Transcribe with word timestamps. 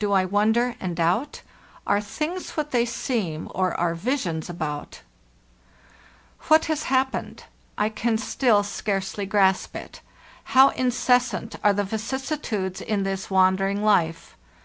Do 0.00 0.10
| 0.10 0.10
wonder 0.28 0.74
and 0.80 0.96
doubt? 0.96 1.42
Are 1.86 2.00
things 2.00 2.56
what 2.56 2.72
they 2.72 2.84
seem? 2.84 3.46
Or 3.54 3.74
are 3.78 3.94
visions 3.94 4.50
about?' 4.50 5.02
What 6.48 6.64
has 6.64 6.82
happened? 6.90 7.44
I 7.78 7.88
can 7.88 8.18
still 8.18 8.64
scarcely 8.64 9.24
grasp 9.24 9.76
it. 9.76 10.00
How 10.50 10.70
incessant 10.70 11.54
are 11.62 11.72
the 11.72 11.84
vicissitudes 11.84 12.80
in 12.80 13.04
this 13.04 13.30
wandering 13.30 13.84
life! 13.84 14.34